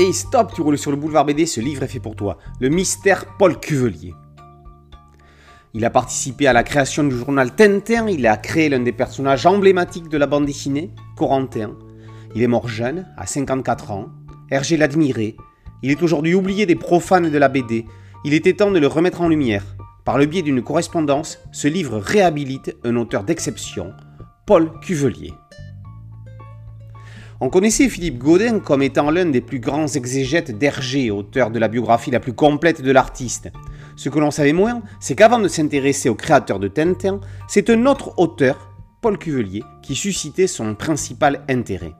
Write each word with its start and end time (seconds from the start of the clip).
Hey 0.00 0.14
stop, 0.14 0.54
tu 0.54 0.62
roules 0.62 0.78
sur 0.78 0.90
le 0.90 0.96
boulevard 0.96 1.26
BD, 1.26 1.44
ce 1.44 1.60
livre 1.60 1.82
est 1.82 1.86
fait 1.86 2.00
pour 2.00 2.16
toi. 2.16 2.38
Le 2.58 2.70
mystère 2.70 3.36
Paul 3.36 3.60
Cuvelier. 3.60 4.14
Il 5.74 5.84
a 5.84 5.90
participé 5.90 6.46
à 6.46 6.54
la 6.54 6.62
création 6.62 7.04
du 7.04 7.14
journal 7.14 7.54
Tintin, 7.54 8.08
il 8.08 8.26
a 8.26 8.38
créé 8.38 8.70
l'un 8.70 8.80
des 8.80 8.92
personnages 8.92 9.44
emblématiques 9.44 10.08
de 10.08 10.16
la 10.16 10.26
bande 10.26 10.46
dessinée, 10.46 10.90
Corentin. 11.18 11.76
Il 12.34 12.40
est 12.40 12.46
mort 12.46 12.66
jeune, 12.66 13.08
à 13.18 13.26
54 13.26 13.90
ans. 13.90 14.06
Hergé 14.50 14.78
l'admirait. 14.78 15.36
Il 15.82 15.90
est 15.90 16.02
aujourd'hui 16.02 16.32
oublié 16.32 16.64
des 16.64 16.76
profanes 16.76 17.28
de 17.28 17.36
la 17.36 17.50
BD. 17.50 17.84
Il 18.24 18.32
était 18.32 18.54
temps 18.54 18.70
de 18.70 18.78
le 18.78 18.86
remettre 18.86 19.20
en 19.20 19.28
lumière. 19.28 19.76
Par 20.06 20.16
le 20.16 20.24
biais 20.24 20.40
d'une 20.40 20.62
correspondance, 20.62 21.40
ce 21.52 21.68
livre 21.68 21.98
réhabilite 21.98 22.74
un 22.84 22.96
auteur 22.96 23.22
d'exception, 23.22 23.92
Paul 24.46 24.70
Cuvelier. 24.80 25.34
On 27.42 27.48
connaissait 27.48 27.88
Philippe 27.88 28.18
Godin 28.18 28.60
comme 28.60 28.82
étant 28.82 29.10
l'un 29.10 29.24
des 29.24 29.40
plus 29.40 29.60
grands 29.60 29.86
exégètes 29.86 30.58
d'Hergé, 30.58 31.10
auteur 31.10 31.50
de 31.50 31.58
la 31.58 31.68
biographie 31.68 32.10
la 32.10 32.20
plus 32.20 32.34
complète 32.34 32.82
de 32.82 32.92
l'artiste. 32.92 33.48
Ce 33.96 34.10
que 34.10 34.18
l'on 34.18 34.30
savait 34.30 34.52
moins, 34.52 34.82
c'est 35.00 35.14
qu'avant 35.14 35.38
de 35.38 35.48
s'intéresser 35.48 36.10
au 36.10 36.14
créateur 36.14 36.58
de 36.58 36.68
Tintin, 36.68 37.18
c'est 37.48 37.70
un 37.70 37.86
autre 37.86 38.12
auteur, 38.18 38.70
Paul 39.00 39.16
Cuvelier, 39.16 39.62
qui 39.80 39.94
suscitait 39.94 40.46
son 40.46 40.74
principal 40.74 41.42
intérêt. 41.48 41.94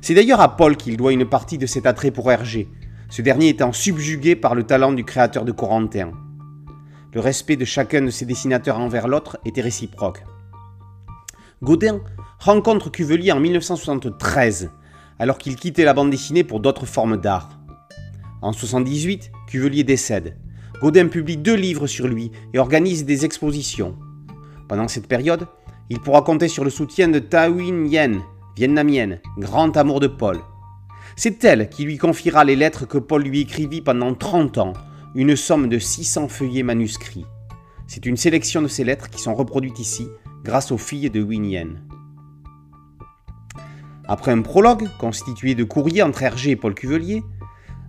C'est 0.00 0.14
d'ailleurs 0.14 0.40
à 0.40 0.56
Paul 0.56 0.78
qu'il 0.78 0.96
doit 0.96 1.12
une 1.12 1.28
partie 1.28 1.58
de 1.58 1.66
cet 1.66 1.84
attrait 1.84 2.10
pour 2.10 2.32
Hergé, 2.32 2.66
ce 3.10 3.20
dernier 3.20 3.50
étant 3.50 3.74
subjugué 3.74 4.36
par 4.36 4.54
le 4.54 4.62
talent 4.62 4.94
du 4.94 5.04
créateur 5.04 5.44
de 5.44 5.52
Corentin. 5.52 6.12
Le 7.12 7.20
respect 7.20 7.56
de 7.56 7.66
chacun 7.66 8.00
de 8.00 8.10
ses 8.10 8.24
dessinateurs 8.24 8.78
envers 8.78 9.06
l'autre 9.06 9.36
était 9.44 9.60
réciproque. 9.60 10.24
Godin 11.62 12.00
rencontre 12.46 12.92
Cuvelier 12.92 13.32
en 13.32 13.40
1973, 13.40 14.70
alors 15.18 15.36
qu'il 15.36 15.56
quittait 15.56 15.84
la 15.84 15.94
bande 15.94 16.10
dessinée 16.10 16.44
pour 16.44 16.60
d'autres 16.60 16.86
formes 16.86 17.16
d'art. 17.16 17.58
En 18.40 18.52
1978, 18.52 19.32
Cuvelier 19.48 19.82
décède. 19.82 20.36
Godin 20.80 21.08
publie 21.08 21.38
deux 21.38 21.56
livres 21.56 21.88
sur 21.88 22.06
lui 22.06 22.30
et 22.54 22.60
organise 22.60 23.04
des 23.04 23.24
expositions. 23.24 23.96
Pendant 24.68 24.86
cette 24.86 25.08
période, 25.08 25.48
il 25.90 25.98
pourra 25.98 26.22
compter 26.22 26.46
sur 26.46 26.62
le 26.62 26.70
soutien 26.70 27.08
de 27.08 27.18
Tawin 27.18 27.84
Yen, 27.88 28.22
vietnamienne, 28.56 29.20
grand 29.38 29.76
amour 29.76 29.98
de 29.98 30.06
Paul. 30.06 30.38
C'est 31.16 31.42
elle 31.42 31.68
qui 31.68 31.82
lui 31.82 31.98
confiera 31.98 32.44
les 32.44 32.54
lettres 32.54 32.86
que 32.86 32.98
Paul 32.98 33.24
lui 33.24 33.40
écrivit 33.40 33.80
pendant 33.80 34.14
30 34.14 34.58
ans, 34.58 34.72
une 35.16 35.34
somme 35.34 35.68
de 35.68 35.80
600 35.80 36.28
feuillets 36.28 36.62
manuscrits. 36.62 37.26
C'est 37.88 38.06
une 38.06 38.16
sélection 38.16 38.62
de 38.62 38.68
ces 38.68 38.84
lettres 38.84 39.10
qui 39.10 39.20
sont 39.20 39.34
reproduites 39.34 39.80
ici 39.80 40.06
grâce 40.44 40.70
aux 40.70 40.78
filles 40.78 41.10
de 41.10 41.20
Win 41.20 41.44
Yen. 41.44 41.80
Après 44.08 44.30
un 44.30 44.42
prologue 44.42 44.88
constitué 44.98 45.54
de 45.54 45.64
courriers 45.64 46.02
entre 46.02 46.22
Hergé 46.22 46.52
et 46.52 46.56
Paul 46.56 46.74
Cuvelier, 46.74 47.24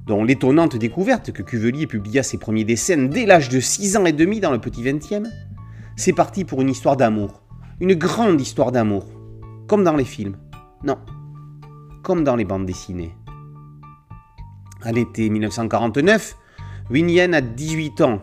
dont 0.07 0.23
l'étonnante 0.23 0.75
découverte 0.75 1.31
que 1.31 1.43
Cuvelier 1.43 1.85
publia 1.85 2.23
ses 2.23 2.37
premiers 2.37 2.63
dessins 2.63 3.07
dès 3.09 3.25
l'âge 3.25 3.49
de 3.49 3.59
6 3.59 3.97
ans 3.97 4.05
et 4.05 4.13
demi 4.13 4.39
dans 4.39 4.51
le 4.51 4.59
petit 4.59 4.83
20e, 4.83 5.27
c'est 5.95 6.13
parti 6.13 6.43
pour 6.43 6.61
une 6.61 6.69
histoire 6.69 6.97
d'amour. 6.97 7.43
Une 7.79 7.93
grande 7.93 8.41
histoire 8.41 8.71
d'amour. 8.71 9.05
Comme 9.67 9.83
dans 9.83 9.95
les 9.95 10.05
films. 10.05 10.37
Non. 10.83 10.97
Comme 12.03 12.23
dans 12.23 12.35
les 12.35 12.45
bandes 12.45 12.65
dessinées. 12.65 13.13
À 14.81 14.91
l'été 14.91 15.29
1949, 15.29 16.35
Winnie 16.89 17.19
a 17.19 17.41
18 17.41 18.01
ans. 18.01 18.21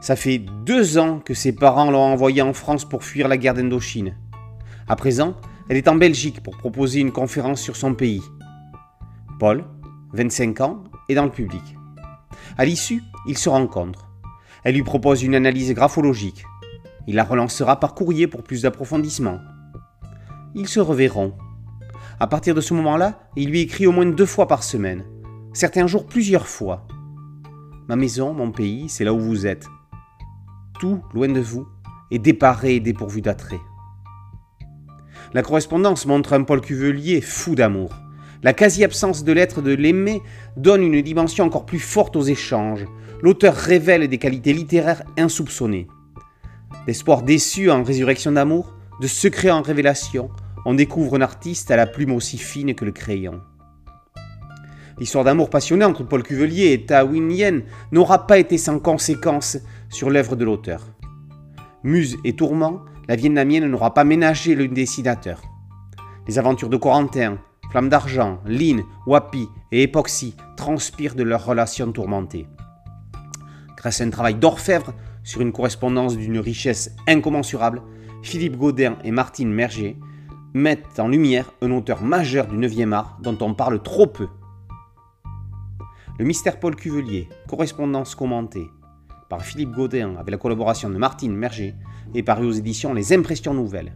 Ça 0.00 0.16
fait 0.16 0.38
deux 0.38 0.98
ans 0.98 1.20
que 1.20 1.32
ses 1.32 1.52
parents 1.52 1.90
l'ont 1.90 2.12
envoyée 2.12 2.42
en 2.42 2.52
France 2.52 2.84
pour 2.84 3.04
fuir 3.04 3.28
la 3.28 3.36
guerre 3.36 3.54
d'Indochine. 3.54 4.16
À 4.88 4.96
présent, 4.96 5.36
elle 5.68 5.76
est 5.76 5.88
en 5.88 5.96
Belgique 5.96 6.42
pour 6.42 6.56
proposer 6.56 7.00
une 7.00 7.12
conférence 7.12 7.60
sur 7.60 7.76
son 7.76 7.94
pays. 7.94 8.22
Paul, 9.40 9.64
25 10.12 10.60
ans, 10.60 10.84
est 11.08 11.14
dans 11.14 11.24
le 11.24 11.30
public. 11.30 11.62
À 12.56 12.64
l'issue, 12.64 13.02
ils 13.26 13.38
se 13.38 13.48
rencontrent. 13.48 14.08
Elle 14.62 14.74
lui 14.74 14.84
propose 14.84 15.22
une 15.22 15.34
analyse 15.34 15.74
graphologique. 15.74 16.44
Il 17.08 17.16
la 17.16 17.24
relancera 17.24 17.80
par 17.80 17.94
courrier 17.94 18.26
pour 18.26 18.42
plus 18.42 18.62
d'approfondissement. 18.62 19.40
Ils 20.54 20.68
se 20.68 20.80
reverront. 20.80 21.34
À 22.18 22.26
partir 22.28 22.54
de 22.54 22.60
ce 22.60 22.72
moment-là, 22.74 23.28
il 23.36 23.50
lui 23.50 23.60
écrit 23.60 23.86
au 23.86 23.92
moins 23.92 24.06
deux 24.06 24.26
fois 24.26 24.48
par 24.48 24.62
semaine, 24.62 25.04
certains 25.52 25.86
jours 25.86 26.06
plusieurs 26.06 26.46
fois. 26.46 26.86
Ma 27.88 27.96
maison, 27.96 28.32
mon 28.32 28.52
pays, 28.52 28.88
c'est 28.88 29.04
là 29.04 29.12
où 29.12 29.20
vous 29.20 29.46
êtes. 29.46 29.66
Tout, 30.80 31.02
loin 31.12 31.28
de 31.28 31.40
vous, 31.40 31.66
est 32.10 32.18
déparé 32.18 32.76
et 32.76 32.80
dépourvu 32.80 33.20
d'attrait. 33.20 33.60
La 35.36 35.42
correspondance 35.42 36.06
montre 36.06 36.32
un 36.32 36.44
Paul 36.44 36.62
Cuvelier 36.62 37.20
fou 37.20 37.54
d'amour. 37.54 37.90
La 38.42 38.54
quasi-absence 38.54 39.22
de 39.22 39.32
lettres 39.34 39.60
de 39.60 39.74
l'aimé 39.74 40.22
donne 40.56 40.82
une 40.82 41.02
dimension 41.02 41.44
encore 41.44 41.66
plus 41.66 41.78
forte 41.78 42.16
aux 42.16 42.22
échanges. 42.22 42.86
L'auteur 43.20 43.54
révèle 43.54 44.08
des 44.08 44.16
qualités 44.16 44.54
littéraires 44.54 45.02
insoupçonnées. 45.18 45.88
D'espoir 46.86 47.22
déçu 47.22 47.70
en 47.70 47.82
résurrection 47.82 48.32
d'amour, 48.32 48.72
de 49.02 49.06
secret 49.06 49.50
en 49.50 49.60
révélation, 49.60 50.30
on 50.64 50.72
découvre 50.72 51.18
un 51.18 51.20
artiste 51.20 51.70
à 51.70 51.76
la 51.76 51.86
plume 51.86 52.12
aussi 52.12 52.38
fine 52.38 52.74
que 52.74 52.86
le 52.86 52.92
crayon. 52.92 53.42
L'histoire 54.98 55.24
d'amour 55.24 55.50
passionné 55.50 55.84
entre 55.84 56.02
Paul 56.02 56.22
Cuvelier 56.22 56.72
et 56.72 56.86
Ta 56.86 57.06
n'aura 57.92 58.26
pas 58.26 58.38
été 58.38 58.56
sans 58.56 58.78
conséquences 58.78 59.58
sur 59.90 60.08
l'œuvre 60.08 60.34
de 60.34 60.46
l'auteur. 60.46 60.86
Muse 61.84 62.16
et 62.24 62.34
tourment, 62.34 62.86
la 63.08 63.16
vietnamienne 63.16 63.66
n'aura 63.66 63.94
pas 63.94 64.04
ménagé 64.04 64.54
le 64.54 64.68
dessinateur. 64.68 65.40
Les 66.26 66.38
aventures 66.38 66.68
de 66.68 66.76
Corentin, 66.76 67.38
Flamme 67.70 67.88
d'argent, 67.88 68.38
Lynn, 68.46 68.82
Wapi 69.06 69.48
et 69.72 69.82
Epoxy 69.82 70.34
transpirent 70.56 71.14
de 71.14 71.22
leur 71.22 71.44
relation 71.44 71.90
tourmentée. 71.92 72.46
Grâce 73.76 74.00
à 74.00 74.04
un 74.04 74.10
travail 74.10 74.34
d'orfèvre 74.34 74.94
sur 75.22 75.40
une 75.40 75.52
correspondance 75.52 76.16
d'une 76.16 76.38
richesse 76.38 76.94
incommensurable, 77.06 77.82
Philippe 78.22 78.56
Godin 78.56 78.96
et 79.04 79.10
Martine 79.10 79.52
Merger 79.52 79.98
mettent 80.54 80.98
en 80.98 81.08
lumière 81.08 81.52
un 81.60 81.70
auteur 81.70 82.02
majeur 82.02 82.46
du 82.46 82.56
9e 82.56 82.92
art 82.92 83.18
dont 83.22 83.36
on 83.40 83.54
parle 83.54 83.82
trop 83.82 84.06
peu. 84.06 84.28
Le 86.18 86.24
mystère 86.24 86.58
Paul 86.58 86.74
Cuvelier, 86.74 87.28
correspondance 87.46 88.14
commentée 88.14 88.70
par 89.28 89.42
Philippe 89.42 89.72
Godin 89.72 90.14
avec 90.18 90.30
la 90.30 90.38
collaboration 90.38 90.90
de 90.90 90.96
Martine 90.96 91.34
Merger, 91.34 91.74
et 92.14 92.22
paru 92.22 92.46
aux 92.46 92.52
éditions 92.52 92.94
Les 92.94 93.12
Impressions 93.12 93.54
Nouvelles. 93.54 93.92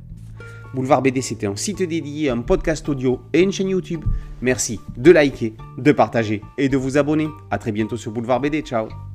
Boulevard 0.75 1.03
BD, 1.03 1.21
c'était 1.21 1.47
un 1.47 1.57
site 1.57 1.83
dédié, 1.83 2.31
un 2.31 2.43
podcast 2.43 2.89
audio 2.89 3.21
et 3.33 3.43
une 3.43 3.53
chaîne 3.53 3.71
YouTube. 3.71 4.05
Merci 4.41 4.81
de 4.97 5.11
liker, 5.11 5.55
de 5.79 5.93
partager 5.93 6.43
et 6.59 6.69
de 6.69 6.77
vous 6.77 6.97
abonner. 6.97 7.29
A 7.51 7.59
très 7.59 7.73
bientôt 7.73 7.97
sur 7.97 8.13
Boulevard 8.13 8.41
BD. 8.41 8.63
Ciao 8.63 9.10